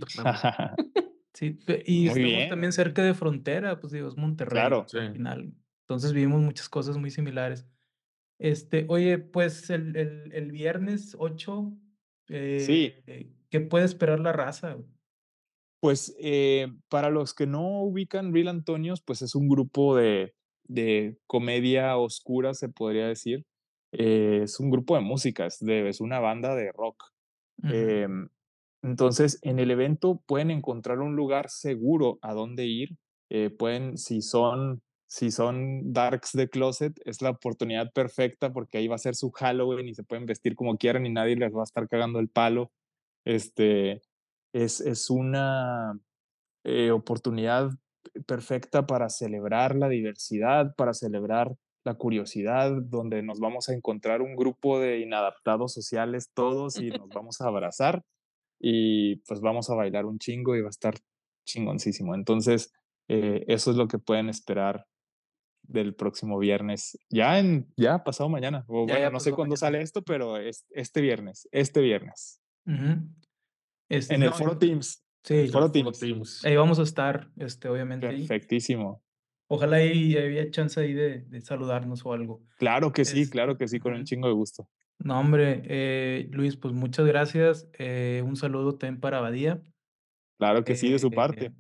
Sí, 1.36 1.60
y 1.86 2.00
Muy 2.00 2.08
estamos 2.08 2.24
bien. 2.24 2.50
también 2.50 2.72
cerca 2.74 3.04
de 3.04 3.14
frontera, 3.14 3.80
pues 3.80 3.94
digo, 3.94 4.08
es 4.08 4.18
Monterrey 4.18 4.52
Claro. 4.60 4.86
Sí. 4.88 4.98
al 4.98 5.14
final. 5.14 5.54
Entonces 5.82 6.14
vivimos 6.14 6.42
muchas 6.42 6.68
cosas 6.70 6.98
muy 6.98 7.12
similares. 7.12 7.68
Este, 8.40 8.86
oye, 8.90 9.20
pues 9.20 9.70
el, 9.70 9.96
el, 9.96 10.34
el 10.34 10.52
viernes 10.52 11.16
8, 11.20 11.72
Sí. 12.28 12.94
eh, 13.06 13.32
¿qué 13.50 13.60
puede 13.62 13.86
esperar 13.86 14.20
la 14.20 14.34
raza? 14.34 14.78
Pues 15.80 16.16
eh, 16.20 16.68
para 16.90 17.10
los 17.12 17.34
que 17.36 17.46
no 17.46 17.82
ubican 17.84 18.34
Real 18.34 18.48
Antonios, 18.48 19.02
pues 19.04 19.22
es 19.22 19.36
un 19.36 19.48
grupo 19.48 19.96
de, 19.96 20.34
de 20.64 21.20
comedia 21.28 21.96
oscura, 21.98 22.54
se 22.56 22.70
podría 22.70 23.08
decir. 23.08 23.46
Eh, 23.92 24.42
es 24.44 24.60
un 24.60 24.72
grupo 24.72 24.96
de 24.96 25.02
música, 25.02 25.46
es, 25.46 25.60
de- 25.60 25.88
es 25.88 26.02
una 26.02 26.20
banda 26.20 26.56
de 26.56 26.72
rock. 26.72 27.04
Ujú. 27.64 27.74
Em, 27.74 28.30
entonces, 28.86 29.40
en 29.42 29.58
el 29.58 29.72
evento 29.72 30.22
pueden 30.28 30.52
encontrar 30.52 31.00
un 31.00 31.16
lugar 31.16 31.50
seguro 31.50 32.20
a 32.22 32.36
dónde 32.36 32.66
ir. 32.66 32.90
Eh, 33.32 33.50
pueden, 33.50 33.98
si 33.98 34.22
son, 34.22 34.84
si 35.08 35.32
son 35.32 35.92
darks 35.92 36.34
de 36.34 36.50
closet, 36.50 36.94
es 37.04 37.20
la 37.24 37.32
oportunidad 37.32 37.92
perfecta 37.94 38.54
porque 38.54 38.78
ahí 38.78 38.88
va 38.88 38.94
a 38.94 39.00
ser 39.00 39.16
su 39.16 39.32
Halloween 39.32 39.88
y 39.88 39.96
se 39.96 40.04
pueden 40.04 40.28
vestir 40.28 40.54
como 40.54 40.78
quieran 40.78 41.08
y 41.08 41.12
nadie 41.12 41.36
les 41.36 41.52
va 41.52 41.62
a 41.62 41.64
estar 41.64 41.88
cagando 41.90 42.20
el 42.20 42.30
palo. 42.30 42.72
Este, 43.26 44.04
es, 44.54 44.82
es 44.82 45.10
una 45.10 46.00
eh, 46.64 46.92
oportunidad 46.92 47.72
perfecta 48.28 48.86
para 48.86 49.10
celebrar 49.10 49.76
la 49.76 49.90
diversidad, 49.90 50.76
para 50.76 50.94
celebrar 50.94 51.56
la 51.84 51.96
curiosidad, 51.96 52.72
donde 52.84 53.24
nos 53.24 53.40
vamos 53.40 53.68
a 53.68 53.74
encontrar 53.74 54.22
un 54.22 54.36
grupo 54.36 54.80
de 54.80 55.00
inadaptados 55.00 55.74
sociales 55.74 56.30
todos 56.36 56.78
y 56.80 56.92
nos 56.92 57.10
vamos 57.16 57.42
a 57.42 57.48
abrazar 57.48 58.04
y 58.60 59.18
pues 59.28 59.42
vamos 59.42 59.70
a 59.70 59.76
bailar 59.76 60.06
un 60.06 60.18
chingo 60.20 60.56
y 60.56 60.62
va 60.62 60.68
a 60.68 60.70
estar 60.70 60.96
chingoncísimo. 61.46 62.16
Entonces, 62.16 62.72
eh, 63.08 63.44
eso 63.48 63.72
es 63.72 63.78
lo 63.78 63.88
que 63.88 64.00
pueden 64.00 64.30
esperar 64.30 64.86
del 65.68 65.96
próximo 65.96 66.38
viernes, 66.38 66.98
ya 67.10 67.40
en, 67.40 67.72
ya 67.76 68.04
pasado 68.04 68.30
mañana, 68.30 68.66
o 68.68 68.86
Ya, 68.88 68.94
bueno, 68.94 69.00
ya 69.00 69.10
no 69.10 69.20
sé 69.20 69.32
cuándo 69.32 69.54
mañana. 69.54 69.58
sale 69.58 69.82
esto, 69.82 70.04
pero 70.04 70.38
es 70.38 70.66
este 70.70 71.02
viernes, 71.02 71.48
este 71.52 71.82
viernes. 71.82 72.40
Este, 73.90 74.16
en 74.16 74.24
el 74.24 74.32
Foro 74.34 74.54
y- 74.54 74.58
Teams, 74.60 75.02
Sí, 75.24 75.48
Foro 75.48 75.72
Teams. 75.72 76.00
Teams. 76.00 76.46
ahí 76.46 76.56
vamos 76.56 76.78
a 76.78 76.84
estar, 76.84 77.32
este, 77.38 77.68
obviamente. 77.68 78.08
ahí. 78.08 78.28
perfectísimo. 78.28 79.02
Ojalá 79.48 79.78
ahí 79.78 80.16
había 80.18 80.50
chance 80.52 80.80
ahí 80.80 80.94
de, 80.94 81.22
de 81.22 81.42
saludarnos 81.42 82.06
o 82.06 82.14
algo. 82.14 82.44
Claro 82.58 82.92
que 82.92 83.06
sí, 83.06 83.22
Este, 83.22 83.32
claro 83.32 83.58
que 83.58 83.68
sí, 83.68 83.80
con 83.80 83.94
un 83.94 84.00
ujú. 84.00 84.06
chingo 84.06 84.28
de 84.28 84.34
gusto. 84.34 84.70
No, 85.00 85.20
hombre, 85.20 85.62
eh, 85.66 86.30
Luis, 86.32 86.56
pues 86.58 86.74
muchas 86.74 87.06
gracias. 87.06 87.70
eh, 87.78 88.24
un 88.26 88.36
saludo 88.36 88.76
también 88.78 89.00
para 89.00 89.20
Badía. 89.20 89.62
Claro 90.40 90.64
que 90.64 90.76
sí, 90.76 90.92
de 90.92 91.00
su 91.00 91.08
Eh, 91.08 91.12
parte. 91.12 91.52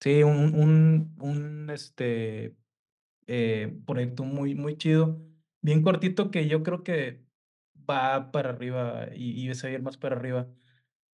Sí, 0.00 0.22
un, 0.22 0.54
un, 0.54 1.14
un 1.20 1.70
este, 1.70 2.54
proyecto 3.86 4.24
muy, 4.24 4.54
muy 4.54 4.76
chido. 4.76 5.20
Bien 5.62 5.82
cortito 5.82 6.30
que 6.30 6.48
yo 6.48 6.62
creo 6.62 6.82
que 6.82 7.22
va 7.88 8.30
para 8.32 8.50
arriba 8.50 9.08
y, 9.14 9.42
y 9.44 9.48
va 9.48 9.54
a 9.62 9.70
ir 9.70 9.82
más 9.82 9.96
para 9.98 10.16
arriba 10.16 10.48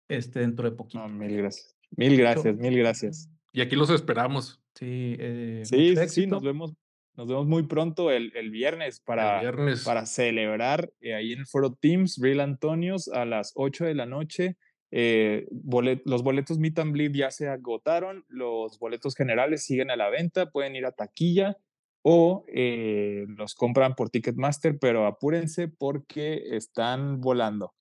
este, 0.09 0.41
dentro 0.41 0.69
de 0.71 0.77
poquito. 0.77 0.99
No, 1.01 1.09
mil 1.09 1.37
gracias. 1.37 1.77
Mil 1.97 2.11
Mucho- 2.11 2.23
gracias, 2.23 2.57
mil 2.57 2.79
gracias. 2.79 3.31
Y 3.53 3.61
aquí 3.61 3.75
los 3.77 3.91
esperamos 3.91 4.61
Sí, 4.75 5.17
eh, 5.19 5.63
Sí, 5.65 5.95
sí, 6.09 6.27
nos 6.27 6.43
vemos, 6.43 6.75
nos 7.17 7.27
vemos 7.29 7.47
muy 7.47 7.65
pronto 7.67 8.11
el, 8.11 8.33
el 8.37 8.51
viernes 8.51 8.99
el 8.99 9.05
para, 9.05 9.41
viernes. 9.41 9.85
para 9.85 10.07
celebrar 10.07 10.91
eh, 11.01 11.15
ahí 11.15 11.33
en 11.33 11.41
el 11.41 11.47
Foro 11.47 11.73
Teams, 11.75 12.19
Real 12.21 12.41
Antonios, 12.41 13.09
a 13.09 13.25
las 13.25 13.53
8 13.55 13.85
de 13.85 13.95
la 13.95 14.07
noche. 14.07 14.57
Eh, 14.93 15.49
bolet- 15.51 16.03
los 16.05 16.23
boletos 16.23 16.59
Meet 16.59 16.79
and 16.79 16.93
Bleed 16.93 17.13
ya 17.15 17.31
se 17.31 17.49
agotaron, 17.49 18.25
los 18.29 18.79
boletos 18.79 19.15
generales 19.17 19.65
siguen 19.65 19.91
a 19.91 19.97
la 19.97 20.09
venta, 20.11 20.51
pueden 20.51 20.77
ir 20.77 20.87
a 20.87 20.93
taquilla 20.93 21.57
o 22.03 22.45
eh, 22.49 23.25
los 23.37 23.55
compran 23.57 23.95
por 23.97 24.11
Ticketmaster, 24.11 24.79
pero 24.79 25.07
apúrense 25.07 25.67
porque 25.67 26.57
están 26.57 27.21
volando. 27.21 27.75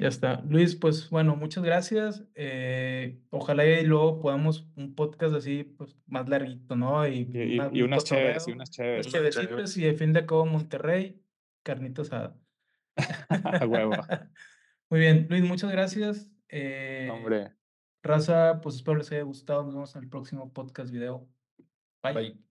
Ya 0.00 0.06
está. 0.08 0.40
Luis, 0.42 0.76
pues 0.76 1.10
bueno, 1.10 1.34
muchas 1.34 1.64
gracias. 1.64 2.24
eh, 2.36 3.20
ojalá 3.30 3.66
y 3.66 3.84
luego 3.84 4.20
podamos 4.20 4.68
un 4.76 4.94
podcast 4.94 5.34
así, 5.34 5.64
pues 5.64 5.96
más 6.06 6.28
larguito, 6.28 6.76
¿no? 6.76 7.06
Y, 7.08 7.28
Y, 7.34 7.42
y- 7.54 7.58
una- 7.58 7.70
y 7.72 7.82
un 7.82 7.88
unas 7.88 8.04
chéveres, 8.04 8.46
y 8.46 8.52
unas 8.52 8.68
unas 8.68 8.70
chéveres. 8.70 9.06
chevecitas 9.08 9.76
y 9.76 9.82
de 9.82 9.94
fin 9.94 10.12
de 10.12 10.24
cabo 10.24 10.46
Monterrey, 10.46 11.20
carnita 11.64 12.02
asada. 12.02 12.36
A 13.62 13.66
huevo. 13.66 13.90
Muy 14.90 15.00
bien, 15.00 15.26
Luis, 15.28 15.42
muchas 15.42 15.70
gracias. 15.72 16.30
eh, 16.48 17.08
Hombre. 17.12 17.52
Raza, 18.02 18.60
pues 18.62 18.76
espero 18.76 18.98
les 18.98 19.10
haya 19.10 19.22
gustado. 19.22 19.64
Nos 19.64 19.74
vemos 19.74 19.96
en 19.96 20.04
el 20.04 20.08
próximo 20.08 20.52
podcast 20.52 20.90
video. 20.92 21.28
Bye. 22.04 22.14
Bye. 22.14 22.47